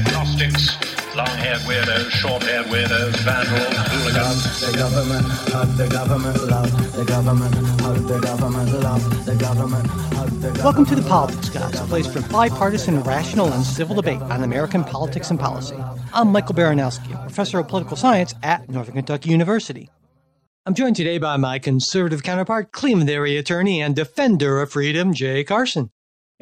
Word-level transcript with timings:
agnostics, 0.00 0.76
long-haired 1.14 1.60
weirdos, 1.68 2.08
short-haired 2.10 2.66
weirdos, 2.66 3.14
vandals, 3.18 3.76
hooligans. 3.90 4.60
The 4.60 4.78
government, 4.78 5.26
hug 5.26 5.76
the 5.76 5.88
government, 5.88 6.42
love 6.48 6.96
the 6.96 7.04
government, 7.04 7.54
hug 7.80 7.96
the 8.08 8.18
government, 8.20 8.72
love 8.82 9.26
the 9.26 9.34
government, 9.34 9.86
hug 9.88 10.30
the 10.30 10.50
government. 10.52 10.64
Welcome 10.64 10.86
to 10.86 10.94
the 10.94 11.02
Politics 11.02 11.50
Guys, 11.50 11.78
a 11.78 11.84
place 11.84 12.06
for 12.06 12.22
bipartisan, 12.32 13.02
rational, 13.02 13.52
and 13.52 13.62
civil 13.62 13.94
debate 13.94 14.22
on 14.22 14.42
American 14.42 14.84
politics 14.84 15.30
and 15.30 15.38
policy. 15.38 15.76
I'm 16.14 16.32
Michael 16.32 16.54
Baranowski, 16.54 17.12
a 17.12 17.22
professor 17.22 17.58
of 17.58 17.68
political 17.68 17.98
science 17.98 18.34
at 18.42 18.70
Northern 18.70 18.94
Kentucky 18.94 19.30
University. 19.30 19.90
I'm 20.64 20.74
joined 20.74 20.96
today 20.96 21.18
by 21.18 21.36
my 21.36 21.58
conservative 21.58 22.22
counterpart, 22.22 22.72
Cleveland 22.72 23.10
area 23.10 23.40
attorney 23.40 23.82
and 23.82 23.94
defender 23.94 24.62
of 24.62 24.72
freedom, 24.72 25.12
Jay 25.12 25.44
Carson. 25.44 25.90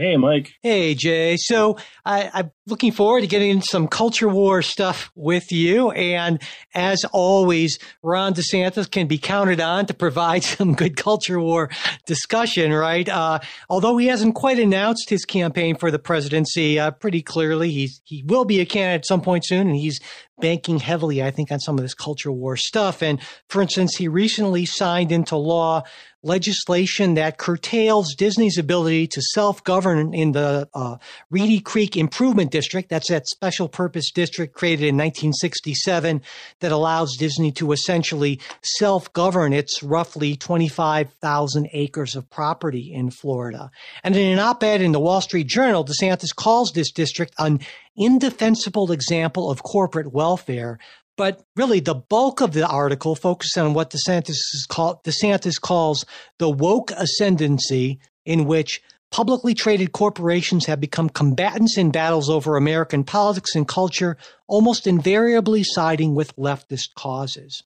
Hey, 0.00 0.16
Mike. 0.16 0.52
Hey, 0.62 0.94
Jay. 0.94 1.36
So 1.36 1.76
I, 2.04 2.30
I'm 2.32 2.52
looking 2.68 2.92
forward 2.92 3.22
to 3.22 3.26
getting 3.26 3.60
some 3.62 3.88
culture 3.88 4.28
war 4.28 4.62
stuff 4.62 5.10
with 5.16 5.50
you. 5.50 5.90
And 5.90 6.40
as 6.72 7.04
always, 7.12 7.80
Ron 8.00 8.32
DeSantis 8.32 8.88
can 8.88 9.08
be 9.08 9.18
counted 9.18 9.58
on 9.58 9.86
to 9.86 9.94
provide 9.94 10.44
some 10.44 10.74
good 10.74 10.96
culture 10.96 11.40
war 11.40 11.70
discussion, 12.06 12.72
right? 12.72 13.08
Uh, 13.08 13.40
although 13.68 13.96
he 13.96 14.06
hasn't 14.06 14.36
quite 14.36 14.60
announced 14.60 15.10
his 15.10 15.24
campaign 15.24 15.74
for 15.74 15.90
the 15.90 15.98
presidency 15.98 16.78
uh, 16.78 16.92
pretty 16.92 17.20
clearly, 17.20 17.72
he's, 17.72 18.00
he 18.04 18.22
will 18.22 18.44
be 18.44 18.60
a 18.60 18.66
candidate 18.66 19.00
at 19.00 19.06
some 19.06 19.20
point 19.20 19.44
soon, 19.44 19.66
and 19.66 19.76
he's 19.76 19.98
banking 20.40 20.78
heavily, 20.78 21.22
I 21.22 21.30
think, 21.30 21.50
on 21.50 21.60
some 21.60 21.78
of 21.78 21.82
this 21.82 21.94
culture 21.94 22.32
war 22.32 22.56
stuff. 22.56 23.02
And 23.02 23.20
for 23.48 23.62
instance, 23.62 23.96
he 23.96 24.08
recently 24.08 24.66
signed 24.66 25.12
into 25.12 25.36
law 25.36 25.84
legislation 26.22 27.14
that 27.14 27.38
curtails 27.38 28.14
Disney's 28.14 28.58
ability 28.58 29.06
to 29.08 29.22
self 29.22 29.62
govern 29.62 30.12
in 30.14 30.32
the 30.32 30.68
uh, 30.74 30.96
Reedy 31.30 31.60
Creek 31.60 31.96
Improvement 31.96 32.50
District. 32.50 32.88
That's 32.88 33.08
that 33.08 33.28
special 33.28 33.68
purpose 33.68 34.10
district 34.10 34.54
created 34.54 34.88
in 34.88 34.96
1967 34.96 36.22
that 36.60 36.72
allows 36.72 37.16
Disney 37.16 37.52
to 37.52 37.72
essentially 37.72 38.40
self 38.62 39.12
govern 39.12 39.52
its 39.52 39.82
roughly 39.82 40.36
25,000 40.36 41.68
acres 41.72 42.16
of 42.16 42.28
property 42.30 42.92
in 42.92 43.10
Florida. 43.10 43.70
And 44.02 44.16
in 44.16 44.32
an 44.32 44.38
op 44.38 44.62
ed 44.62 44.82
in 44.82 44.92
the 44.92 45.00
Wall 45.00 45.20
Street 45.20 45.46
Journal, 45.46 45.84
DeSantis 45.84 46.34
calls 46.34 46.72
this 46.72 46.90
district 46.90 47.34
an 47.38 47.60
indefensible 47.98 48.92
example 48.92 49.50
of 49.50 49.62
corporate 49.62 50.12
welfare 50.12 50.78
but 51.18 51.42
really, 51.56 51.80
the 51.80 51.96
bulk 51.96 52.40
of 52.40 52.52
the 52.52 52.64
article 52.64 53.16
focuses 53.16 53.58
on 53.58 53.74
what 53.74 53.90
DeSantis, 53.90 54.36
call, 54.68 55.02
DeSantis 55.04 55.60
calls 55.60 56.06
the 56.38 56.48
woke 56.48 56.92
ascendancy, 56.92 57.98
in 58.24 58.44
which 58.44 58.80
publicly 59.10 59.52
traded 59.52 59.90
corporations 59.90 60.66
have 60.66 60.78
become 60.80 61.08
combatants 61.08 61.76
in 61.76 61.90
battles 61.90 62.30
over 62.30 62.56
American 62.56 63.02
politics 63.02 63.56
and 63.56 63.66
culture, 63.66 64.16
almost 64.46 64.86
invariably 64.86 65.64
siding 65.64 66.14
with 66.14 66.36
leftist 66.36 66.94
causes. 66.94 67.64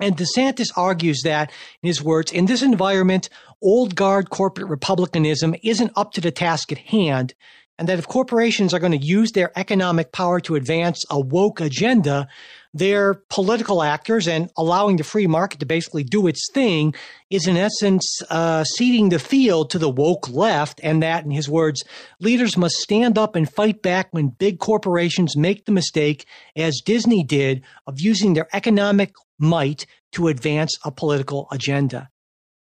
And 0.00 0.16
DeSantis 0.16 0.72
argues 0.74 1.20
that, 1.24 1.52
in 1.82 1.88
his 1.88 2.02
words, 2.02 2.32
in 2.32 2.46
this 2.46 2.62
environment, 2.62 3.28
old 3.60 3.94
guard 3.94 4.30
corporate 4.30 4.68
republicanism 4.68 5.54
isn't 5.62 5.92
up 5.94 6.12
to 6.12 6.22
the 6.22 6.30
task 6.30 6.72
at 6.72 6.78
hand, 6.78 7.34
and 7.82 7.88
that 7.88 7.98
if 7.98 8.06
corporations 8.06 8.72
are 8.72 8.78
going 8.78 8.92
to 8.92 9.04
use 9.04 9.32
their 9.32 9.50
economic 9.58 10.12
power 10.12 10.38
to 10.38 10.54
advance 10.54 11.04
a 11.10 11.18
woke 11.18 11.60
agenda, 11.60 12.28
they're 12.72 13.14
political 13.28 13.82
actors 13.82 14.28
and 14.28 14.48
allowing 14.56 14.98
the 14.98 15.02
free 15.02 15.26
market 15.26 15.58
to 15.58 15.66
basically 15.66 16.04
do 16.04 16.28
its 16.28 16.48
thing 16.54 16.94
is 17.28 17.48
in 17.48 17.56
essence 17.56 18.20
uh, 18.30 18.62
ceding 18.62 19.08
the 19.08 19.18
field 19.18 19.70
to 19.70 19.80
the 19.80 19.90
woke 19.90 20.28
left 20.28 20.78
and 20.84 21.02
that 21.02 21.24
in 21.24 21.32
his 21.32 21.48
words 21.48 21.82
leaders 22.20 22.56
must 22.56 22.76
stand 22.76 23.18
up 23.18 23.34
and 23.34 23.52
fight 23.52 23.82
back 23.82 24.06
when 24.12 24.28
big 24.28 24.60
corporations 24.60 25.36
make 25.36 25.64
the 25.64 25.72
mistake 25.72 26.24
as 26.54 26.80
disney 26.84 27.24
did 27.24 27.64
of 27.88 27.98
using 27.98 28.34
their 28.34 28.46
economic 28.52 29.12
might 29.40 29.86
to 30.12 30.28
advance 30.28 30.78
a 30.84 30.92
political 30.92 31.48
agenda 31.50 32.08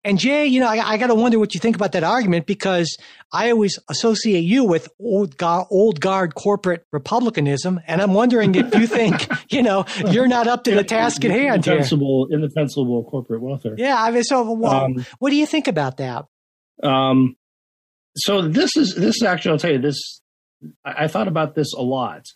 and 0.04 0.18
Jay, 0.18 0.46
you 0.46 0.60
know, 0.60 0.68
I, 0.68 0.92
I 0.92 0.96
got 0.98 1.06
to 1.06 1.14
wonder 1.14 1.38
what 1.38 1.54
you 1.54 1.60
think 1.60 1.76
about 1.76 1.92
that 1.92 2.04
argument 2.04 2.46
because 2.46 2.98
I 3.32 3.50
always 3.50 3.78
associate 3.88 4.42
you 4.42 4.64
with 4.64 4.88
old 5.00 5.38
guard, 5.38 5.66
old 5.70 5.98
guard 5.98 6.34
corporate 6.34 6.86
republicanism, 6.92 7.80
and 7.86 8.02
I'm 8.02 8.12
wondering 8.12 8.54
if 8.54 8.74
you 8.74 8.86
think, 8.86 9.26
you 9.50 9.62
know, 9.62 9.86
you're 10.10 10.28
not 10.28 10.46
up 10.46 10.64
to 10.64 10.74
the 10.74 10.84
task 10.84 11.24
at 11.24 11.30
hand 11.30 11.66
indefensible, 11.66 12.26
here. 12.28 12.38
Indefensible 12.38 13.04
corporate 13.04 13.40
welfare. 13.40 13.74
Yeah, 13.78 13.96
I 13.98 14.10
mean, 14.10 14.24
so 14.24 14.52
well, 14.52 14.84
um, 14.84 15.06
what 15.20 15.30
do 15.30 15.36
you 15.36 15.46
think 15.46 15.68
about 15.68 15.96
that? 15.96 16.26
Um, 16.82 17.36
so 18.14 18.42
this 18.42 18.76
is 18.76 18.94
this 18.94 19.16
is 19.16 19.22
actually, 19.22 19.52
I'll 19.52 19.58
tell 19.58 19.72
you 19.72 19.80
this. 19.80 20.20
I, 20.84 21.04
I 21.04 21.08
thought 21.08 21.28
about 21.28 21.54
this 21.54 21.72
a 21.72 21.82
lot, 21.82 22.26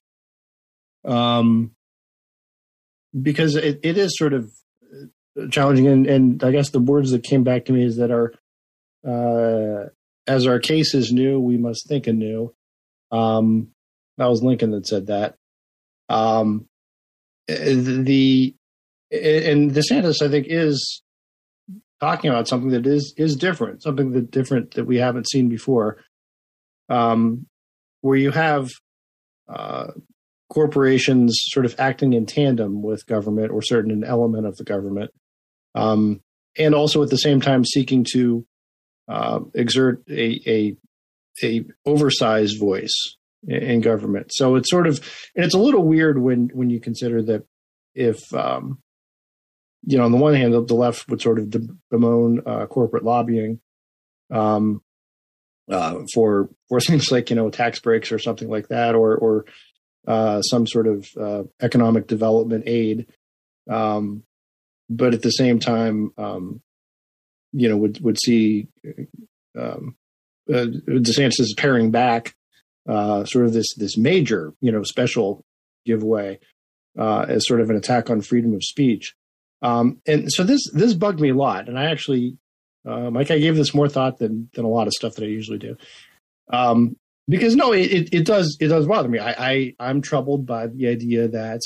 um, 1.04 1.72
because 3.20 3.56
it, 3.56 3.80
it 3.82 3.98
is 3.98 4.16
sort 4.16 4.32
of 4.32 4.50
challenging. 5.50 5.86
And, 5.86 6.06
and 6.06 6.44
I 6.44 6.50
guess 6.50 6.70
the 6.70 6.80
words 6.80 7.10
that 7.10 7.22
came 7.22 7.44
back 7.44 7.66
to 7.66 7.72
me 7.72 7.84
is 7.84 7.96
that 7.96 8.10
our, 8.10 8.32
uh, 9.06 9.88
as 10.26 10.46
our 10.46 10.58
case 10.58 10.94
is 10.94 11.12
new, 11.12 11.40
we 11.40 11.56
must 11.56 11.88
think 11.88 12.06
anew. 12.06 12.54
Um, 13.10 13.68
that 14.16 14.26
was 14.26 14.42
Lincoln 14.42 14.72
that 14.72 14.86
said 14.86 15.06
that. 15.06 15.36
Um, 16.08 16.66
the, 17.46 18.54
and 19.10 19.70
DeSantis, 19.70 20.22
I 20.22 20.28
think, 20.28 20.46
is 20.48 21.02
talking 22.00 22.30
about 22.30 22.48
something 22.48 22.70
that 22.70 22.86
is, 22.86 23.14
is 23.16 23.36
different, 23.36 23.82
something 23.82 24.12
that 24.12 24.30
different 24.30 24.74
that 24.74 24.84
we 24.84 24.96
haven't 24.96 25.28
seen 25.28 25.48
before. 25.48 25.98
Um, 26.88 27.46
where 28.00 28.16
you 28.16 28.30
have, 28.30 28.68
uh, 29.48 29.88
corporations 30.50 31.38
sort 31.48 31.66
of 31.66 31.74
acting 31.78 32.14
in 32.14 32.26
tandem 32.26 32.82
with 32.82 33.06
government 33.06 33.50
or 33.50 33.60
certain 33.62 34.02
element 34.04 34.46
of 34.46 34.56
the 34.56 34.64
government 34.64 35.10
um, 35.78 36.20
and 36.58 36.74
also 36.74 37.02
at 37.02 37.10
the 37.10 37.16
same 37.16 37.40
time 37.40 37.64
seeking 37.64 38.04
to 38.12 38.44
uh, 39.08 39.40
exert 39.54 40.02
a, 40.08 40.40
a, 40.46 40.76
a 41.42 41.64
oversized 41.86 42.58
voice 42.58 43.16
in 43.46 43.80
government. 43.80 44.32
So 44.32 44.56
it's 44.56 44.70
sort 44.70 44.86
of 44.86 44.98
and 45.34 45.44
it's 45.44 45.54
a 45.54 45.58
little 45.58 45.84
weird 45.84 46.20
when 46.20 46.50
when 46.52 46.70
you 46.70 46.80
consider 46.80 47.22
that 47.22 47.44
if 47.94 48.18
um, 48.34 48.78
you 49.86 49.96
know 49.96 50.04
on 50.04 50.12
the 50.12 50.18
one 50.18 50.34
hand 50.34 50.52
the 50.52 50.74
left 50.74 51.08
would 51.08 51.22
sort 51.22 51.38
of 51.38 51.54
bemoan 51.90 52.42
uh, 52.44 52.66
corporate 52.66 53.04
lobbying 53.04 53.60
um, 54.30 54.82
uh, 55.70 56.00
for 56.12 56.50
for 56.68 56.80
things 56.80 57.12
like 57.12 57.30
you 57.30 57.36
know 57.36 57.50
tax 57.50 57.78
breaks 57.78 58.10
or 58.10 58.18
something 58.18 58.48
like 58.48 58.68
that 58.68 58.94
or 58.94 59.16
or 59.16 59.44
uh, 60.06 60.42
some 60.42 60.66
sort 60.66 60.86
of 60.86 61.08
uh, 61.20 61.42
economic 61.60 62.06
development 62.06 62.64
aid. 62.66 63.06
Um, 63.70 64.24
but 64.88 65.14
at 65.14 65.22
the 65.22 65.30
same 65.30 65.58
time, 65.58 66.12
um, 66.18 66.60
you 67.52 67.68
know, 67.68 67.76
would 67.76 68.00
would 68.00 68.18
see 68.18 68.68
um, 69.58 69.96
uh, 70.48 70.66
DeSantis 70.88 71.40
is 71.40 71.54
back 71.90 72.34
uh, 72.88 73.24
sort 73.24 73.44
of 73.44 73.52
this 73.52 73.74
this 73.76 73.96
major, 73.96 74.54
you 74.60 74.72
know, 74.72 74.82
special 74.82 75.44
giveaway 75.84 76.38
uh, 76.98 77.26
as 77.28 77.46
sort 77.46 77.60
of 77.60 77.70
an 77.70 77.76
attack 77.76 78.10
on 78.10 78.20
freedom 78.20 78.54
of 78.54 78.64
speech. 78.64 79.14
Um, 79.60 80.00
and 80.06 80.32
so 80.32 80.44
this 80.44 80.62
this 80.72 80.94
bugged 80.94 81.20
me 81.20 81.30
a 81.30 81.34
lot, 81.34 81.68
and 81.68 81.78
I 81.78 81.90
actually, 81.90 82.38
uh, 82.86 83.10
Mike, 83.10 83.30
I 83.30 83.38
gave 83.38 83.56
this 83.56 83.74
more 83.74 83.88
thought 83.88 84.18
than 84.18 84.48
than 84.54 84.64
a 84.64 84.68
lot 84.68 84.86
of 84.86 84.92
stuff 84.92 85.14
that 85.14 85.24
I 85.24 85.28
usually 85.28 85.58
do. 85.58 85.76
Um, 86.50 86.96
because 87.28 87.54
no, 87.54 87.72
it, 87.72 87.92
it, 87.92 88.14
it 88.14 88.24
does 88.24 88.56
it 88.60 88.68
does 88.68 88.86
bother 88.86 89.08
me. 89.08 89.18
I, 89.18 89.50
I 89.50 89.74
I'm 89.78 90.00
troubled 90.00 90.46
by 90.46 90.68
the 90.68 90.88
idea 90.88 91.28
that 91.28 91.60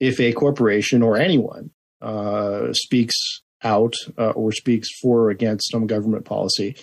if 0.00 0.20
a 0.20 0.32
corporation 0.32 1.02
or 1.02 1.18
anyone 1.18 1.70
uh, 2.00 2.72
speaks 2.72 3.42
out 3.62 3.94
uh, 4.16 4.30
or 4.30 4.52
speaks 4.52 4.88
for 5.00 5.24
or 5.24 5.30
against 5.30 5.70
some 5.70 5.86
government 5.86 6.24
policy, 6.24 6.76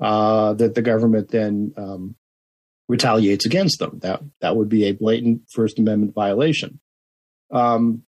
uh, 0.00 0.54
that 0.54 0.74
the 0.74 0.82
government 0.82 1.30
then 1.30 1.72
um, 1.76 2.14
retaliates 2.88 3.46
against 3.46 3.78
them. 3.78 3.98
That 4.00 4.22
that 4.40 4.56
would 4.56 4.68
be 4.68 4.84
a 4.84 4.92
blatant 4.92 5.42
First 5.52 5.78
Amendment 5.78 6.14
violation. 6.14 6.80
Um, 7.50 8.02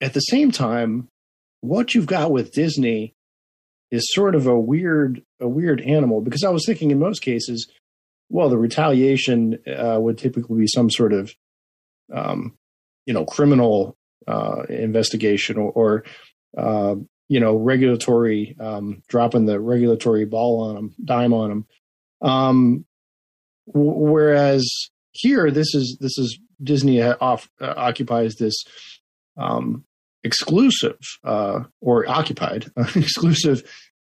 at 0.00 0.14
the 0.14 0.20
same 0.20 0.50
time, 0.50 1.08
what 1.60 1.94
you've 1.94 2.06
got 2.06 2.30
with 2.30 2.52
Disney 2.52 3.14
is 3.90 4.12
sort 4.12 4.34
of 4.34 4.46
a 4.46 4.58
weird 4.58 5.22
a 5.40 5.48
weird 5.48 5.80
animal 5.80 6.20
because 6.20 6.44
I 6.44 6.50
was 6.50 6.64
thinking 6.66 6.90
in 6.90 6.98
most 6.98 7.20
cases, 7.20 7.70
well, 8.28 8.48
the 8.48 8.58
retaliation 8.58 9.58
uh, 9.66 9.98
would 10.00 10.18
typically 10.18 10.60
be 10.60 10.66
some 10.66 10.90
sort 10.90 11.12
of 11.12 11.32
um, 12.14 12.54
you 13.06 13.14
know 13.14 13.24
criminal 13.24 13.96
uh, 14.28 14.62
investigation 14.68 15.56
or, 15.56 15.72
or 15.72 16.04
uh, 16.56 16.94
you 17.28 17.40
know 17.40 17.56
regulatory 17.56 18.56
um, 18.60 19.02
dropping 19.08 19.46
the 19.46 19.58
regulatory 19.58 20.24
ball 20.24 20.60
on 20.62 20.74
them, 20.74 20.94
dime 21.04 21.32
on 21.32 21.48
them. 21.48 21.66
Um, 22.20 22.84
whereas 23.66 24.70
here, 25.12 25.50
this 25.50 25.74
is 25.74 25.96
this 26.00 26.18
is 26.18 26.38
Disney 26.62 27.02
off, 27.02 27.48
uh, 27.60 27.74
occupies 27.76 28.36
this 28.36 28.56
um, 29.36 29.84
exclusive 30.24 30.98
uh, 31.24 31.60
or 31.80 32.08
occupied 32.08 32.70
exclusive 32.96 33.62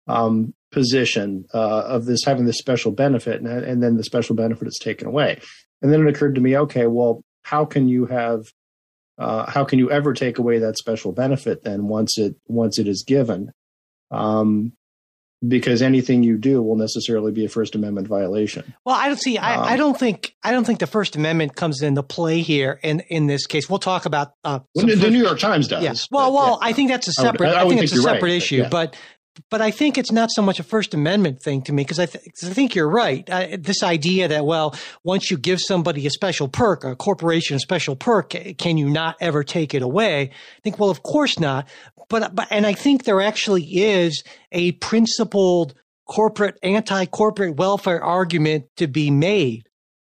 um, 0.07 0.55
position 0.71 1.45
uh, 1.55 1.83
of 1.87 2.07
this 2.07 2.25
having 2.25 2.47
this 2.47 2.59
special 2.59 2.93
benefit, 2.93 3.41
and, 3.41 3.49
and 3.49 3.83
then 3.83 3.97
the 3.97 4.05
special 4.05 4.35
benefit 4.35 4.69
is 4.69 4.79
taken 4.83 5.07
away. 5.07 5.41
And 5.83 5.93
then 5.93 6.07
it 6.07 6.09
occurred 6.09 6.35
to 6.35 6.41
me, 6.41 6.57
okay, 6.57 6.87
well, 6.87 7.23
how 7.43 7.65
can 7.65 7.89
you 7.89 8.07
have 8.07 8.47
uh, 9.19 9.51
how 9.51 9.65
can 9.65 9.79
you 9.79 9.91
ever 9.91 10.15
take 10.15 10.39
away 10.39 10.59
that 10.61 10.79
special 10.79 11.13
benefit 11.13 11.65
then 11.65 11.89
once 11.89 12.19
it 12.19 12.37
once 12.47 12.79
it 12.79 12.87
is 12.87 13.05
given? 13.07 13.53
Um, 14.11 14.73
because 15.47 15.83
anything 15.83 16.25
you 16.25 16.37
do 16.37 16.61
will 16.61 16.75
necessarily 16.77 17.31
be 17.31 17.45
a 17.45 17.49
First 17.49 17.77
Amendment 17.77 18.09
violation. 18.09 18.75
Well, 18.85 18.97
I 18.97 19.07
don't 19.07 19.21
see. 19.21 19.39
I, 19.39 19.55
um, 19.55 19.65
I 19.65 19.77
don't 19.77 19.99
think. 19.99 20.35
I 20.43 20.51
don't 20.51 20.65
think 20.65 20.81
the 20.81 20.87
First 20.87 21.15
Amendment 21.15 21.55
comes 21.55 21.83
into 21.83 22.03
play 22.03 22.41
here. 22.41 22.81
In 22.83 23.01
in 23.09 23.27
this 23.27 23.47
case, 23.47 23.69
we'll 23.71 23.79
talk 23.79 24.05
about. 24.05 24.33
Uh, 24.45 24.61
the, 24.75 24.83
first, 24.83 25.01
the 25.01 25.11
New 25.11 25.23
York 25.23 25.39
Times 25.39 25.69
does. 25.69 25.83
Yes. 25.83 26.09
Well, 26.11 26.33
well, 26.33 26.59
yeah. 26.61 26.69
I 26.69 26.73
think 26.73 26.91
that's 26.91 27.07
a 27.07 27.13
separate. 27.13 27.49
I, 27.49 27.51
would, 27.51 27.57
I, 27.57 27.65
I 27.65 27.69
think 27.69 27.83
it's 27.83 27.93
a 27.93 28.03
separate 28.03 28.23
right, 28.23 28.33
issue. 28.33 28.63
But, 28.63 28.65
yeah. 28.65 28.69
but 28.69 28.97
but 29.51 29.61
I 29.61 29.71
think 29.71 29.99
it's 29.99 30.13
not 30.13 30.31
so 30.33 30.43
much 30.43 30.61
a 30.61 30.63
First 30.63 30.95
Amendment 30.95 31.43
thing 31.43 31.63
to 31.63 31.73
me 31.73 31.83
because 31.83 31.99
I, 31.99 32.07
th- 32.07 32.25
I, 32.45 32.47
think 32.49 32.75
you're 32.75 32.89
right. 32.89 33.29
Uh, 33.29 33.57
this 33.59 33.83
idea 33.83 34.29
that 34.29 34.45
well, 34.45 34.75
once 35.05 35.31
you 35.31 35.39
give 35.39 35.61
somebody 35.61 36.07
a 36.07 36.11
special 36.11 36.49
perk, 36.49 36.85
a 36.85 36.97
corporation 36.97 37.57
a 37.57 37.61
special 37.61 37.97
perk, 37.97 38.35
can 38.59 38.77
you 38.77 38.89
not 38.89 39.17
ever 39.21 39.45
take 39.45 39.75
it 39.75 39.83
away? 39.83 40.23
I 40.23 40.61
think 40.63 40.79
well, 40.79 40.91
of 40.91 41.03
course 41.03 41.39
not. 41.39 41.69
But 42.09 42.35
but 42.35 42.49
and 42.51 42.67
I 42.67 42.73
think 42.73 43.05
there 43.05 43.21
actually 43.21 43.65
is 43.65 44.23
a 44.53 44.73
principled 44.73 45.75
corporate 46.07 46.59
anti-corporate 46.63 47.57
welfare 47.57 48.03
argument 48.03 48.65
to 48.77 48.87
be 48.87 49.11
made 49.11 49.69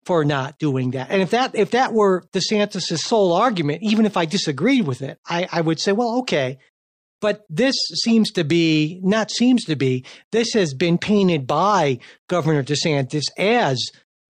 for 0.05 0.23
not 0.23 0.59
doing 0.59 0.91
that. 0.91 1.09
And 1.09 1.21
if 1.21 1.31
that 1.31 1.55
if 1.55 1.71
that 1.71 1.93
were 1.93 2.23
DeSantis' 2.31 2.97
sole 2.99 3.33
argument, 3.33 3.79
even 3.81 4.05
if 4.05 4.17
I 4.17 4.25
disagreed 4.25 4.85
with 4.85 5.01
it, 5.01 5.19
I, 5.27 5.47
I 5.51 5.61
would 5.61 5.79
say, 5.79 5.91
well, 5.93 6.19
okay, 6.19 6.59
but 7.21 7.45
this 7.49 7.75
seems 8.03 8.31
to 8.31 8.43
be, 8.43 8.99
not 9.03 9.31
seems 9.31 9.63
to 9.65 9.75
be, 9.75 10.05
this 10.31 10.53
has 10.53 10.73
been 10.73 10.97
painted 10.97 11.47
by 11.47 11.99
Governor 12.27 12.63
DeSantis 12.63 13.23
as 13.37 13.79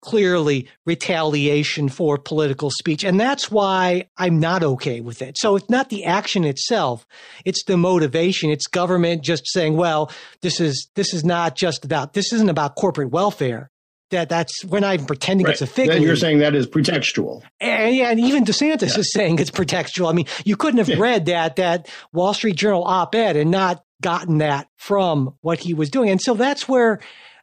clearly 0.02 0.68
retaliation 0.86 1.90
for 1.90 2.18
political 2.18 2.70
speech. 2.72 3.04
And 3.04 3.20
that's 3.20 3.52
why 3.52 4.08
I'm 4.18 4.40
not 4.40 4.64
okay 4.64 5.02
with 5.02 5.22
it. 5.22 5.38
So 5.38 5.56
it's 5.56 5.70
not 5.70 5.90
the 5.90 6.06
action 6.06 6.46
itself. 6.46 7.06
It's 7.46 7.64
the 7.66 7.78
motivation. 7.78 8.50
It's 8.50 8.68
government 8.68 9.24
just 9.24 9.44
saying, 9.48 9.76
well, 9.76 10.12
this 10.42 10.62
is, 10.62 10.90
this 10.96 11.14
is 11.14 11.26
not 11.26 11.56
just 11.56 11.84
about, 11.84 12.14
this 12.14 12.32
isn't 12.32 12.50
about 12.50 12.76
corporate 12.76 13.12
welfare 13.12 13.70
that 14.12 14.30
that's 14.30 14.66
we're 14.66 14.80
not 14.80 14.96
even 14.96 15.06
pretending 15.06 15.46
right. 15.46 15.54
it's 15.54 15.62
a 15.62 15.68
fig. 15.68 15.90
Then 15.90 16.02
you're 16.02 16.16
saying 16.16 16.40
that 16.40 16.56
is 16.56 16.68
pretextual. 16.68 17.44
And, 17.60 17.96
yeah, 17.96 18.10
and 18.10 18.20
even 18.20 18.44
DeSantis 18.44 18.94
yeah. 18.94 19.00
is 19.00 19.12
saying 19.12 19.40
it's 19.40 19.52
pretextual. 19.52 20.10
I 20.10 20.14
mean, 20.14 20.26
you 20.46 20.56
couldn't 20.56 20.80
have 20.80 20.90
yeah. 20.90 20.98
read 21.00 21.26
that 21.28 21.56
that 21.58 21.90
Wall 22.12 22.34
Street 22.34 22.56
Journal 22.56 22.84
op-ed 22.84 23.36
and 23.36 23.52
not 23.52 23.84
gotten 24.02 24.40
that 24.40 24.68
from 24.78 25.36
what 25.42 25.60
he 25.60 25.74
was 25.74 25.90
doing. 25.90 26.10
And 26.10 26.22
so 26.22 26.34
that's 26.34 26.68
where 26.68 27.00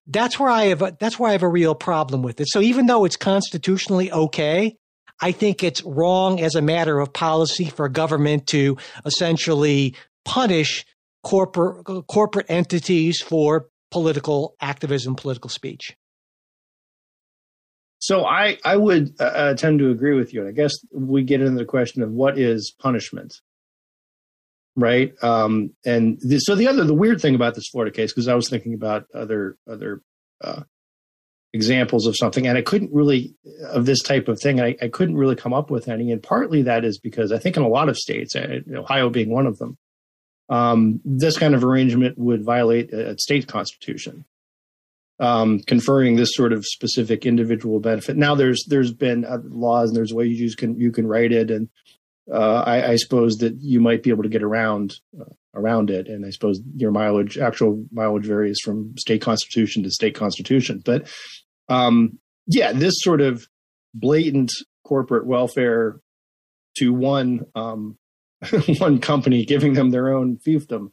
that's 0.06 0.38
where 0.38 0.50
I 0.50 0.64
have 0.66 0.82
a, 0.82 0.96
that's 0.98 1.18
where 1.18 1.30
I 1.30 1.32
have 1.32 1.42
a 1.42 1.48
real 1.48 1.74
problem 1.74 2.22
with 2.22 2.40
it. 2.40 2.48
So 2.48 2.60
even 2.60 2.86
though 2.86 3.04
it's 3.04 3.16
constitutionally 3.16 4.10
okay, 4.10 4.76
I 5.20 5.32
think 5.32 5.62
it's 5.62 5.82
wrong 5.82 6.40
as 6.40 6.54
a 6.54 6.62
matter 6.62 7.00
of 7.00 7.12
policy 7.12 7.66
for 7.66 7.88
government 7.88 8.46
to 8.48 8.76
essentially 9.04 9.94
punish 10.24 10.84
corporate 11.22 12.06
corporate 12.06 12.46
entities 12.48 13.20
for 13.20 13.68
political 13.90 14.54
activism, 14.60 15.14
political 15.16 15.50
speech. 15.50 15.96
So 18.06 18.24
I 18.24 18.56
I 18.64 18.76
would 18.76 19.16
uh, 19.18 19.54
tend 19.54 19.80
to 19.80 19.90
agree 19.90 20.14
with 20.14 20.32
you, 20.32 20.38
and 20.38 20.48
I 20.48 20.52
guess 20.52 20.74
we 20.92 21.24
get 21.24 21.40
into 21.40 21.58
the 21.58 21.64
question 21.64 22.04
of 22.04 22.12
what 22.12 22.38
is 22.38 22.72
punishment, 22.78 23.34
right? 24.76 25.12
Um, 25.24 25.72
and 25.84 26.16
the, 26.20 26.38
so 26.38 26.54
the 26.54 26.68
other 26.68 26.84
the 26.84 26.94
weird 26.94 27.20
thing 27.20 27.34
about 27.34 27.56
this 27.56 27.66
Florida 27.66 27.92
case, 27.92 28.12
because 28.12 28.28
I 28.28 28.36
was 28.36 28.48
thinking 28.48 28.74
about 28.74 29.06
other 29.12 29.56
other 29.68 30.02
uh, 30.40 30.62
examples 31.52 32.06
of 32.06 32.14
something, 32.16 32.46
and 32.46 32.56
I 32.56 32.62
couldn't 32.62 32.92
really 32.92 33.34
of 33.64 33.86
this 33.86 34.02
type 34.02 34.28
of 34.28 34.38
thing. 34.40 34.60
I, 34.60 34.76
I 34.80 34.86
couldn't 34.86 35.16
really 35.16 35.34
come 35.34 35.52
up 35.52 35.68
with 35.68 35.88
any, 35.88 36.12
and 36.12 36.22
partly 36.22 36.62
that 36.62 36.84
is 36.84 37.00
because 37.00 37.32
I 37.32 37.38
think 37.38 37.56
in 37.56 37.64
a 37.64 37.68
lot 37.68 37.88
of 37.88 37.96
states, 37.96 38.36
uh, 38.36 38.60
Ohio 38.72 39.10
being 39.10 39.30
one 39.30 39.48
of 39.48 39.58
them, 39.58 39.78
um, 40.48 41.00
this 41.04 41.38
kind 41.38 41.56
of 41.56 41.64
arrangement 41.64 42.18
would 42.18 42.44
violate 42.44 42.92
a 42.92 43.18
state 43.18 43.48
constitution 43.48 44.26
um, 45.18 45.60
conferring 45.60 46.16
this 46.16 46.34
sort 46.34 46.52
of 46.52 46.64
specific 46.64 47.24
individual 47.24 47.80
benefit. 47.80 48.16
Now 48.16 48.34
there's 48.34 48.64
there's 48.68 48.92
been 48.92 49.24
uh, 49.24 49.38
laws 49.44 49.90
and 49.90 49.96
there's 49.96 50.12
ways 50.12 50.38
you 50.38 50.54
can 50.54 50.78
you 50.78 50.92
can 50.92 51.06
write 51.06 51.32
it, 51.32 51.50
and 51.50 51.68
uh, 52.32 52.62
I, 52.66 52.90
I, 52.92 52.96
suppose 52.96 53.36
that 53.36 53.56
you 53.60 53.80
might 53.80 54.02
be 54.02 54.10
able 54.10 54.24
to 54.24 54.28
get 54.28 54.42
around 54.42 54.94
uh, 55.18 55.24
around 55.54 55.90
it. 55.90 56.08
And 56.08 56.26
I 56.26 56.30
suppose 56.30 56.60
your 56.74 56.90
mileage, 56.90 57.38
actual 57.38 57.84
mileage, 57.92 58.26
varies 58.26 58.58
from 58.62 58.96
state 58.98 59.22
constitution 59.22 59.82
to 59.84 59.90
state 59.90 60.14
constitution. 60.14 60.82
But 60.84 61.08
um, 61.68 62.18
yeah, 62.46 62.72
this 62.72 62.94
sort 62.98 63.20
of 63.20 63.46
blatant 63.94 64.50
corporate 64.84 65.26
welfare 65.26 66.00
to 66.78 66.92
one 66.92 67.46
um, 67.54 67.96
one 68.78 69.00
company 69.00 69.44
giving 69.44 69.72
them 69.72 69.90
their 69.90 70.14
own 70.14 70.38
fiefdom 70.46 70.90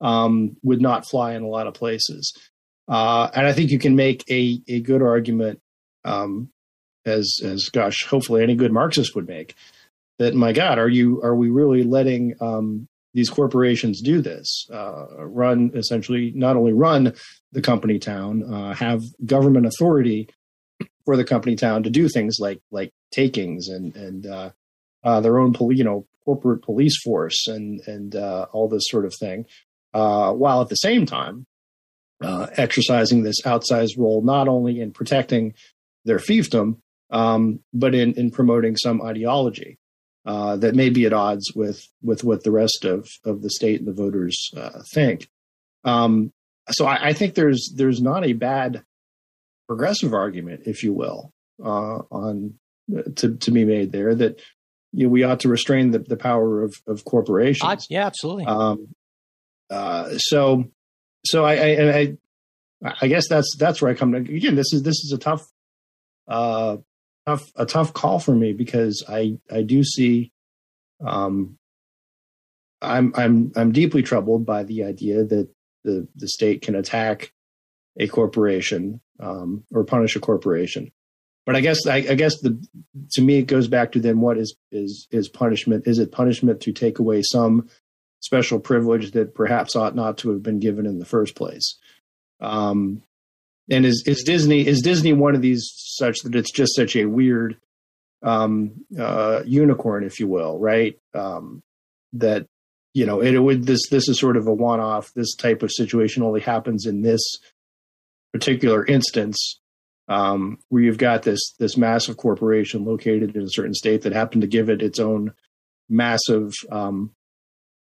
um, 0.00 0.56
would 0.62 0.80
not 0.80 1.06
fly 1.06 1.34
in 1.34 1.42
a 1.42 1.48
lot 1.48 1.66
of 1.66 1.74
places. 1.74 2.32
Uh, 2.90 3.30
and 3.34 3.46
I 3.46 3.52
think 3.52 3.70
you 3.70 3.78
can 3.78 3.94
make 3.94 4.28
a, 4.28 4.60
a 4.66 4.80
good 4.80 5.00
argument, 5.00 5.60
um, 6.04 6.50
as 7.06 7.38
as 7.42 7.68
gosh, 7.68 8.04
hopefully 8.04 8.42
any 8.42 8.56
good 8.56 8.72
Marxist 8.72 9.14
would 9.14 9.28
make, 9.28 9.54
that 10.18 10.34
my 10.34 10.52
God, 10.52 10.78
are 10.78 10.88
you 10.88 11.22
are 11.22 11.36
we 11.36 11.50
really 11.50 11.84
letting 11.84 12.34
um, 12.40 12.88
these 13.14 13.30
corporations 13.30 14.02
do 14.02 14.20
this? 14.20 14.66
Uh, 14.72 15.06
run 15.18 15.70
essentially 15.74 16.32
not 16.34 16.56
only 16.56 16.72
run 16.72 17.14
the 17.52 17.62
company 17.62 18.00
town, 18.00 18.42
uh, 18.42 18.74
have 18.74 19.02
government 19.24 19.66
authority 19.66 20.28
for 21.04 21.16
the 21.16 21.24
company 21.24 21.54
town 21.54 21.84
to 21.84 21.90
do 21.90 22.08
things 22.08 22.38
like 22.40 22.60
like 22.72 22.90
takings 23.12 23.68
and 23.68 23.94
and 23.94 24.26
uh, 24.26 24.50
uh, 25.04 25.20
their 25.20 25.38
own 25.38 25.52
poli- 25.52 25.76
you 25.76 25.84
know 25.84 26.06
corporate 26.24 26.62
police 26.62 27.00
force 27.04 27.46
and 27.46 27.80
and 27.86 28.16
uh, 28.16 28.46
all 28.52 28.68
this 28.68 28.84
sort 28.88 29.04
of 29.04 29.14
thing, 29.14 29.46
while 29.92 30.60
at 30.60 30.68
the 30.68 30.74
same 30.74 31.06
time 31.06 31.46
uh, 32.20 32.46
exercising 32.56 33.22
this 33.22 33.40
outsized 33.42 33.98
role, 33.98 34.22
not 34.22 34.48
only 34.48 34.80
in 34.80 34.92
protecting 34.92 35.54
their 36.04 36.18
fiefdom, 36.18 36.76
um, 37.10 37.60
but 37.72 37.94
in, 37.94 38.14
in 38.14 38.30
promoting 38.30 38.76
some 38.76 39.02
ideology 39.02 39.78
uh, 40.26 40.56
that 40.56 40.74
may 40.74 40.90
be 40.90 41.06
at 41.06 41.12
odds 41.12 41.52
with 41.54 41.86
with 42.02 42.24
what 42.24 42.44
the 42.44 42.50
rest 42.50 42.84
of, 42.84 43.08
of 43.24 43.42
the 43.42 43.50
state 43.50 43.80
and 43.80 43.88
the 43.88 43.92
voters 43.92 44.50
uh, 44.56 44.82
think. 44.92 45.28
Um, 45.84 46.32
so 46.70 46.86
I, 46.86 47.08
I, 47.08 47.12
think 47.14 47.34
there's 47.34 47.72
there's 47.74 48.02
not 48.02 48.24
a 48.24 48.34
bad 48.34 48.84
progressive 49.66 50.12
argument, 50.12 50.62
if 50.66 50.82
you 50.84 50.92
will, 50.92 51.32
uh, 51.64 52.02
on 52.10 52.54
to 53.16 53.36
to 53.36 53.50
be 53.50 53.64
made 53.64 53.92
there 53.92 54.14
that 54.14 54.40
you 54.92 55.06
know, 55.06 55.10
we 55.10 55.24
ought 55.24 55.40
to 55.40 55.48
restrain 55.48 55.92
the, 55.92 56.00
the 56.00 56.16
power 56.16 56.62
of, 56.62 56.74
of 56.86 57.04
corporations. 57.04 57.86
yeah, 57.88 58.06
absolutely. 58.06 58.44
Um, 58.44 58.88
uh, 59.70 60.10
so 60.18 60.64
so 61.24 61.44
I, 61.44 61.54
I, 61.54 61.98
I, 61.98 62.16
I 63.02 63.08
guess 63.08 63.28
that's 63.28 63.56
that's 63.58 63.82
where 63.82 63.90
I 63.90 63.94
come 63.94 64.12
to 64.12 64.18
again. 64.18 64.54
This 64.54 64.72
is 64.72 64.82
this 64.82 65.04
is 65.04 65.12
a 65.12 65.18
tough, 65.18 65.46
uh, 66.28 66.78
tough 67.26 67.50
a 67.56 67.66
tough 67.66 67.92
call 67.92 68.18
for 68.18 68.34
me 68.34 68.52
because 68.52 69.04
I 69.08 69.38
I 69.50 69.62
do 69.62 69.84
see, 69.84 70.32
um, 71.06 71.58
I'm 72.80 73.12
I'm 73.14 73.52
I'm 73.54 73.72
deeply 73.72 74.02
troubled 74.02 74.46
by 74.46 74.64
the 74.64 74.84
idea 74.84 75.24
that 75.24 75.48
the 75.84 76.08
the 76.16 76.28
state 76.28 76.62
can 76.62 76.74
attack 76.74 77.32
a 77.98 78.08
corporation 78.08 79.00
um, 79.18 79.64
or 79.72 79.84
punish 79.84 80.16
a 80.16 80.20
corporation. 80.20 80.90
But 81.46 81.56
I 81.56 81.60
guess 81.60 81.86
I, 81.86 81.96
I 81.96 82.14
guess 82.14 82.40
the 82.40 82.64
to 83.12 83.22
me 83.22 83.38
it 83.38 83.46
goes 83.46 83.68
back 83.68 83.92
to 83.92 84.00
then 84.00 84.20
what 84.20 84.38
is 84.38 84.56
is 84.72 85.06
is 85.10 85.28
punishment? 85.28 85.86
Is 85.86 85.98
it 85.98 86.12
punishment 86.12 86.60
to 86.62 86.72
take 86.72 86.98
away 86.98 87.22
some 87.22 87.68
special 88.20 88.60
privilege 88.60 89.12
that 89.12 89.34
perhaps 89.34 89.74
ought 89.74 89.94
not 89.94 90.18
to 90.18 90.30
have 90.30 90.42
been 90.42 90.60
given 90.60 90.86
in 90.86 90.98
the 90.98 91.04
first 91.04 91.34
place. 91.34 91.76
Um, 92.40 93.02
and 93.70 93.86
is 93.86 94.02
is 94.06 94.22
Disney 94.22 94.66
is 94.66 94.82
Disney 94.82 95.12
one 95.12 95.34
of 95.34 95.42
these 95.42 95.70
such 95.74 96.18
that 96.24 96.34
it's 96.34 96.50
just 96.50 96.74
such 96.74 96.96
a 96.96 97.06
weird 97.06 97.56
um, 98.22 98.84
uh, 98.98 99.42
unicorn, 99.46 100.04
if 100.04 100.20
you 100.20 100.26
will, 100.26 100.58
right? 100.58 100.98
Um, 101.14 101.62
that 102.14 102.46
you 102.94 103.06
know 103.06 103.20
it, 103.20 103.34
it 103.34 103.38
would 103.38 103.64
this 103.64 103.88
this 103.90 104.08
is 104.08 104.18
sort 104.18 104.36
of 104.36 104.46
a 104.46 104.52
one 104.52 104.80
off. 104.80 105.12
This 105.14 105.34
type 105.34 105.62
of 105.62 105.72
situation 105.72 106.22
only 106.22 106.40
happens 106.40 106.86
in 106.86 107.02
this 107.02 107.22
particular 108.32 108.84
instance 108.84 109.60
um, 110.08 110.58
where 110.68 110.82
you've 110.82 110.98
got 110.98 111.22
this 111.22 111.52
this 111.58 111.76
massive 111.76 112.16
corporation 112.16 112.84
located 112.84 113.36
in 113.36 113.42
a 113.42 113.50
certain 113.50 113.74
state 113.74 114.02
that 114.02 114.12
happened 114.12 114.42
to 114.42 114.48
give 114.48 114.68
it 114.68 114.82
its 114.82 114.98
own 114.98 115.32
massive 115.88 116.52
um, 116.70 117.12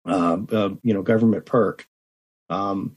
uh, 0.07 0.39
uh, 0.53 0.71
you 0.83 0.95
know 0.95 1.03
government 1.03 1.47
perk, 1.47 1.87
um, 2.49 2.97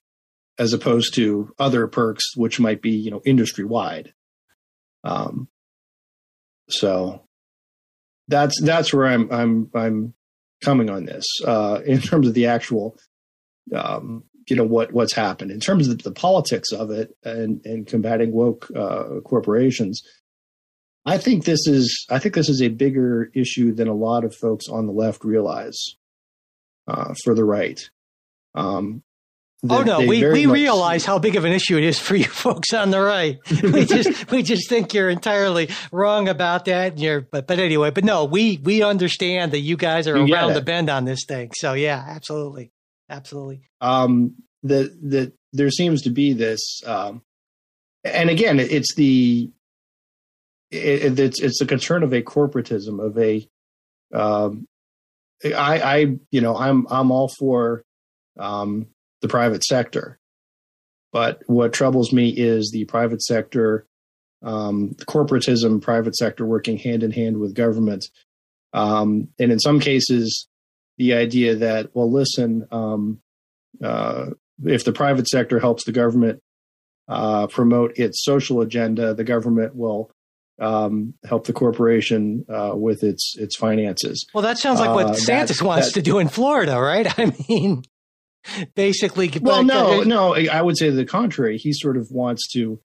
as 0.58 0.74
opposed 0.74 1.16
to 1.16 1.54
other 1.58 1.88
perks 1.88 2.36
which 2.36 2.60
might 2.60 2.82
be 2.82 2.92
you 2.92 3.12
know 3.12 3.22
industry 3.26 3.66
wide. 3.66 4.14
Um, 5.04 5.48
so 6.70 7.24
that's 8.28 8.62
that's 8.62 8.94
where 8.94 9.08
I'm 9.08 9.32
I'm 9.32 9.70
I'm 9.74 10.14
coming 10.64 10.90
on 10.90 11.06
this 11.06 11.26
uh, 11.46 11.82
in 11.86 12.00
terms 12.02 12.28
of 12.28 12.34
the 12.34 12.48
actual 12.48 12.98
um, 13.76 14.24
you 14.48 14.56
know 14.56 14.64
what 14.64 14.94
what's 14.94 15.14
happened 15.14 15.52
in 15.52 15.60
terms 15.60 15.88
of 15.88 16.02
the, 16.04 16.12
politics 16.12 16.72
of 16.72 16.92
it 16.92 17.16
and 17.24 17.66
and 17.66 17.88
combating 17.88 18.32
woke 18.32 18.70
uh, 18.76 19.20
corporations. 19.24 20.02
I 21.06 21.18
think 21.18 21.46
this 21.46 21.66
is 21.66 22.06
I 22.10 22.20
think 22.20 22.36
this 22.36 22.50
is 22.50 22.62
a 22.62 22.70
bigger 22.70 23.32
issue 23.34 23.74
than 23.74 23.88
a 23.88 23.94
lot 23.94 24.24
of 24.24 24.36
folks 24.36 24.68
on 24.68 24.86
the 24.86 24.94
left 24.94 25.24
realize. 25.24 25.78
Uh, 26.90 27.14
for 27.24 27.36
the 27.36 27.46
right, 27.46 27.80
um, 28.56 29.04
oh 29.68 29.84
no, 29.84 30.00
we, 30.00 30.28
we 30.28 30.46
much, 30.46 30.54
realize 30.54 31.06
how 31.06 31.20
big 31.20 31.36
of 31.36 31.46
an 31.46 31.52
issue 31.52 31.78
it 31.78 31.84
is 31.84 32.00
for 32.00 32.16
you 32.16 32.24
folks 32.26 32.74
on 32.74 32.92
the 32.92 33.00
right. 33.00 33.38
we 33.64 33.86
just 33.86 34.32
we 34.32 34.42
just 34.42 34.70
think 34.70 34.94
you're 34.94 35.10
entirely 35.10 35.70
wrong 35.92 36.28
about 36.28 36.66
that. 36.66 36.98
you're 36.98 37.22
but 37.22 37.48
but 37.48 37.60
anyway, 37.60 37.92
but 37.92 38.04
no, 38.04 38.26
we 38.26 38.60
we 38.64 38.84
understand 38.84 39.52
that 39.52 39.60
you 39.60 39.78
guys 39.78 40.08
are 40.08 40.18
you 40.18 40.34
around 40.34 40.54
the 40.54 40.62
bend 40.62 40.90
on 40.90 41.06
this 41.06 41.26
thing. 41.28 41.52
So 41.56 41.74
yeah, 41.74 42.04
absolutely, 42.08 42.72
absolutely. 43.10 43.62
Um, 43.82 44.36
that 44.64 44.98
that 45.10 45.34
there 45.54 45.72
seems 45.72 46.04
to 46.04 46.10
be 46.10 46.34
this, 46.34 46.82
um, 46.86 47.22
and 48.04 48.30
again, 48.30 48.60
it's 48.60 48.94
the 48.96 49.52
it, 50.72 51.20
it's 51.20 51.42
it's 51.42 51.62
a 51.62 51.66
concern 51.66 52.04
of 52.04 52.14
a 52.14 52.22
corporatism 52.22 53.04
of 53.04 53.18
a 53.18 53.48
um, 54.14 54.68
I 55.44 55.80
I 55.80 55.98
you 56.32 56.42
know 56.42 56.56
I'm 56.56 56.86
I'm 56.90 57.12
all 57.12 57.30
for 57.30 57.84
um, 58.38 58.88
the 59.22 59.28
private 59.28 59.64
sector, 59.64 60.20
but 61.12 61.42
what 61.48 61.74
troubles 61.74 62.12
me 62.12 62.30
is 62.30 62.72
the 62.72 62.86
private 62.86 63.22
sector, 63.22 63.86
um, 64.44 64.96
the 64.98 65.06
corporatism, 65.06 65.82
private 65.82 66.16
sector 66.16 66.46
working 66.46 66.78
hand 66.78 67.04
in 67.04 67.12
hand 67.12 67.38
with 67.38 67.54
government, 67.54 68.06
um, 68.74 69.30
and 69.40 69.52
in 69.52 69.60
some 69.60 69.80
cases, 69.80 70.48
the 70.98 71.14
idea 71.14 71.56
that 71.56 71.90
well, 71.94 72.12
listen, 72.12 72.68
um, 72.72 73.20
uh, 73.84 74.28
if 74.66 74.84
the 74.84 74.94
private 74.94 75.28
sector 75.28 75.60
helps 75.60 75.86
the 75.86 75.92
government 75.92 76.42
uh, 77.08 77.48
promote 77.48 77.98
its 77.98 78.24
social 78.24 78.62
agenda, 78.62 79.14
the 79.14 79.24
government 79.24 79.76
will 79.76 80.12
um, 80.60 81.14
help 81.26 81.46
the 81.46 81.54
corporation 81.54 82.46
uh, 82.50 82.72
with 82.74 83.04
its 83.04 83.36
its 83.38 83.56
finances. 83.56 84.26
Well, 84.34 84.44
that 84.44 84.58
sounds 84.58 84.80
like 84.80 84.94
what 84.94 85.08
uh, 85.08 85.14
DeSantis 85.14 85.60
that, 85.60 85.62
wants 85.62 85.88
that, 85.88 85.94
to 85.94 86.02
do 86.02 86.20
in 86.20 86.28
Florida, 86.28 86.80
right? 86.80 87.08
I 87.20 87.34
mean, 87.48 87.84
basically. 88.76 89.32
Well, 89.42 89.64
no, 89.64 90.02
no, 90.02 90.36
I 90.36 90.62
would 90.62 90.78
say 90.78 90.90
the 90.90 91.06
contrary. 91.06 91.58
He 91.58 91.74
sort 91.74 91.98
of 91.98 92.08
wants 92.12 92.48
to 92.54 92.80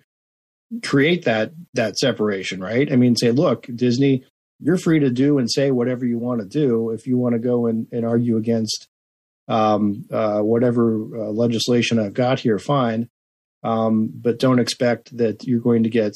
create 0.83 1.25
that 1.25 1.53
that 1.75 1.97
separation, 1.97 2.61
right? 2.61 2.91
I 2.91 2.97
mean, 2.97 3.17
say, 3.17 3.31
look, 3.31 3.67
Disney, 3.75 4.25
you're 4.61 4.79
free 4.79 5.01
to 5.01 5.11
do 5.11 5.39
and 5.39 5.51
say 5.51 5.71
whatever 5.71 6.05
you 6.07 6.19
want 6.19 6.41
to 6.41 6.47
do. 6.47 6.91
If 6.91 7.07
you 7.07 7.19
want 7.19 7.35
to 7.35 7.39
go 7.39 7.67
and, 7.67 7.87
and 7.93 8.05
argue 8.05 8.37
against 8.37 8.89
um, 9.49 10.05
uh, 10.11 10.41
whatever 10.41 10.95
uh, 10.95 11.31
legislation 11.31 11.99
I've 11.99 12.15
got 12.15 12.41
here, 12.41 12.59
fine. 12.59 13.09
Um, 13.63 14.11
but 14.15 14.39
don't 14.39 14.59
expect 14.59 15.17
that 15.17 15.45
you're 15.45 15.61
going 15.61 15.85
to 15.85 15.91
get 15.91 16.13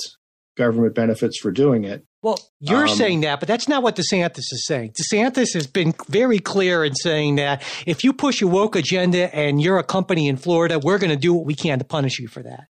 government 0.58 0.94
benefits 0.94 1.38
for 1.38 1.50
doing 1.50 1.84
it. 1.84 2.04
Well, 2.20 2.38
you're 2.60 2.88
um, 2.88 2.88
saying 2.88 3.20
that, 3.22 3.40
but 3.40 3.46
that's 3.46 3.68
not 3.68 3.82
what 3.82 3.96
DeSantis 3.96 4.38
is 4.38 4.66
saying. 4.66 4.92
DeSantis 4.92 5.54
has 5.54 5.66
been 5.66 5.94
very 6.08 6.40
clear 6.40 6.84
in 6.84 6.94
saying 6.94 7.36
that 7.36 7.62
if 7.86 8.04
you 8.04 8.12
push 8.12 8.42
a 8.42 8.46
woke 8.46 8.76
agenda 8.76 9.34
and 9.34 9.62
you're 9.62 9.78
a 9.78 9.84
company 9.84 10.28
in 10.28 10.36
Florida, 10.36 10.78
we're 10.78 10.98
going 10.98 11.10
to 11.10 11.16
do 11.16 11.32
what 11.32 11.46
we 11.46 11.54
can 11.54 11.78
to 11.78 11.84
punish 11.84 12.18
you 12.18 12.26
for 12.26 12.42
that. 12.42 12.66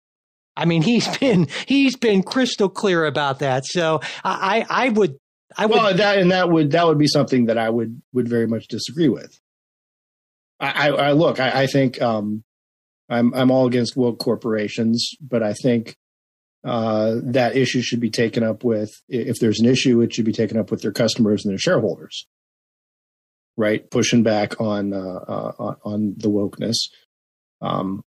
I 0.57 0.65
mean, 0.65 0.83
he's 0.83 1.07
been 1.19 1.47
he's 1.67 1.95
been 1.97 2.23
crystal 2.23 2.69
clear 2.69 3.05
about 3.05 3.41
that. 3.41 3.65
So 3.67 4.01
I 4.25 4.65
I 4.69 4.89
would 4.89 5.17
I 5.57 5.67
would 5.67 5.77
well 5.77 5.95
that 5.95 6.19
and 6.19 6.33
that 6.33 6.51
would 6.51 6.71
that 6.73 6.87
would 6.87 6.99
be 6.99 7.07
something 7.07 7.47
that 7.47 7.59
I 7.59 7.69
would 7.69 8.01
would 8.13 8.29
very 8.29 8.47
much 8.47 8.67
disagree 8.69 9.09
with. 9.09 9.39
I, 10.59 10.89
I, 10.89 11.09
I 11.09 11.13
look, 11.13 11.39
I, 11.41 11.63
I 11.63 11.67
think 11.67 12.01
um, 12.01 12.45
I'm 13.11 13.35
I'm 13.35 13.51
all 13.51 13.67
against 13.67 13.97
woke 13.97 14.19
corporations, 14.21 15.11
but 15.21 15.43
I 15.43 15.53
think 15.53 15.97
uh, 16.65 17.17
that 17.23 17.57
issue 17.57 17.83
should 17.83 18.01
be 18.01 18.11
taken 18.11 18.43
up 18.43 18.65
with, 18.65 18.91
if 19.09 19.39
there's 19.39 19.61
an 19.61 19.67
issue, 19.67 20.01
it 20.01 20.15
should 20.15 20.25
be 20.25 20.33
taken 20.33 20.59
up 20.59 20.71
with 20.71 20.81
their 20.81 20.93
customers 20.93 21.45
and 21.45 21.53
their 21.53 21.59
shareholders, 21.59 22.27
right? 23.57 23.91
Pushing 23.91 24.23
back 24.23 24.61
on, 24.61 24.95
uh, 24.95 24.97
uh, 24.99 25.75
on 25.85 26.15
the 26.17 26.31
wokeness, 26.31 26.77
um, 27.61 28.03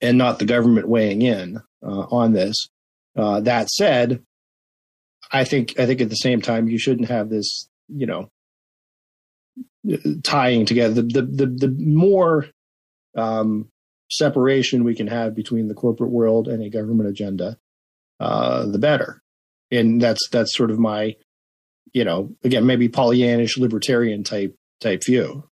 and 0.00 0.16
not 0.16 0.38
the 0.38 0.46
government 0.46 0.88
weighing 0.88 1.22
in 1.22 1.58
uh, 1.82 2.06
on 2.10 2.32
this. 2.32 2.68
Uh, 3.14 3.40
that 3.40 3.68
said, 3.68 4.22
I 5.30 5.44
think, 5.44 5.78
I 5.78 5.86
think 5.86 6.00
at 6.00 6.08
the 6.08 6.16
same 6.16 6.40
time, 6.40 6.68
you 6.68 6.78
shouldn't 6.78 7.08
have 7.08 7.28
this, 7.28 7.68
you 7.88 8.06
know, 8.06 8.30
tying 10.22 10.66
together 10.66 11.02
the, 11.02 11.02
the, 11.02 11.22
the, 11.22 11.46
the 11.46 11.76
more, 11.78 12.46
um, 13.16 13.68
separation 14.10 14.84
we 14.84 14.94
can 14.94 15.08
have 15.08 15.34
between 15.34 15.68
the 15.68 15.74
corporate 15.74 16.10
world 16.10 16.48
and 16.48 16.62
a 16.62 16.70
government 16.70 17.08
agenda, 17.08 17.58
uh, 18.20 18.66
the 18.66 18.78
better. 18.78 19.22
And 19.70 20.00
that's 20.00 20.28
that's 20.30 20.56
sort 20.56 20.70
of 20.70 20.78
my, 20.78 21.16
you 21.92 22.04
know, 22.04 22.30
again 22.44 22.66
maybe 22.66 22.88
Pollyannish 22.88 23.58
libertarian 23.58 24.24
type 24.24 24.56
type 24.80 25.04
view. 25.04 25.48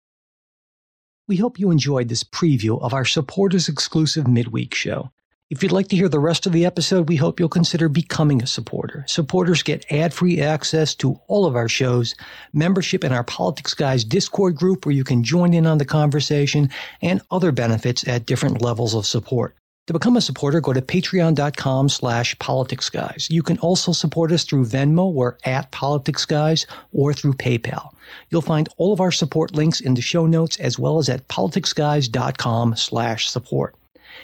We 1.28 1.38
hope 1.38 1.58
you 1.58 1.72
enjoyed 1.72 2.10
this 2.10 2.24
preview 2.24 2.82
of 2.82 2.94
our 2.94 3.06
supporters 3.06 3.70
exclusive 3.70 4.28
midweek 4.28 4.76
show. 4.76 5.10
If 5.50 5.62
you'd 5.62 5.72
like 5.72 5.88
to 5.90 5.96
hear 5.96 6.10
the 6.10 6.20
rest 6.20 6.46
of 6.46 6.52
the 6.52 6.66
episode, 6.66 7.08
we 7.08 7.16
hope 7.16 7.40
you'll 7.40 7.48
consider 7.48 7.88
becoming 7.88 8.42
a 8.42 8.48
supporter. 8.48 9.06
Supporters 9.08 9.62
get 9.62 9.86
ad-free 9.92 10.42
access 10.42 10.96
to 10.96 11.20
all 11.28 11.46
of 11.46 11.56
our 11.56 11.70
shows, 11.70 12.16
membership 12.54 13.04
in 13.04 13.12
our 13.12 13.24
Politics 13.24 13.74
Guys 13.74 14.04
Discord 14.04 14.56
group 14.56 14.86
where 14.86 14.96
you 14.96 15.04
can 15.04 15.24
join 15.24 15.54
in 15.54 15.68
on 15.68 15.78
the 15.78 15.86
conversation, 15.86 16.70
and 17.02 17.22
other 17.30 17.52
benefits 17.52 18.08
at 18.08 18.26
different 18.26 18.62
levels 18.62 18.96
of 18.96 19.06
support. 19.06 19.56
To 19.88 19.94
become 19.94 20.16
a 20.16 20.22
supporter, 20.22 20.62
go 20.62 20.72
to 20.72 20.82
patreon.com 20.82 21.90
slash 21.90 22.38
politicsguys. 22.38 23.30
You 23.30 23.44
can 23.44 23.58
also 23.60 23.92
support 23.92 24.32
us 24.32 24.46
through 24.46 24.66
Venmo 24.66 25.14
or 25.14 25.38
at 25.44 25.74
politicsguys 25.74 26.66
or 26.94 27.14
through 27.14 27.34
PayPal. 27.34 27.94
You'll 28.30 28.42
find 28.42 28.70
all 28.78 28.94
of 28.94 29.02
our 29.02 29.12
support 29.12 29.54
links 29.54 29.82
in 29.82 29.96
the 29.96 30.02
show 30.02 30.26
notes 30.26 30.56
as 30.58 30.80
well 30.80 31.00
as 31.00 31.10
at 31.10 31.28
politicsguys.com 31.28 32.78
slash 32.78 33.30
support. 33.30 33.76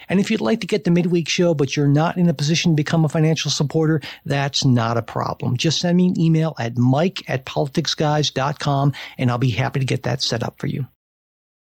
And 0.07 0.21
if 0.21 0.31
you'd 0.31 0.39
like 0.39 0.61
to 0.61 0.67
get 0.67 0.85
the 0.85 0.91
midweek 0.91 1.27
show, 1.27 1.53
but 1.53 1.75
you're 1.75 1.87
not 1.89 2.15
in 2.15 2.29
a 2.29 2.33
position 2.33 2.71
to 2.71 2.75
become 2.77 3.03
a 3.03 3.09
financial 3.09 3.51
supporter, 3.51 3.99
that's 4.23 4.63
not 4.63 4.95
a 4.95 5.01
problem. 5.01 5.57
Just 5.57 5.81
send 5.81 5.97
me 5.97 6.07
an 6.07 6.17
email 6.17 6.55
at 6.57 6.77
mike 6.77 7.29
at 7.29 7.45
politicsguys.com 7.45 8.93
and 9.17 9.29
I'll 9.29 9.37
be 9.37 9.49
happy 9.49 9.81
to 9.81 9.85
get 9.85 10.03
that 10.03 10.21
set 10.21 10.41
up 10.41 10.57
for 10.57 10.67
you. 10.67 10.87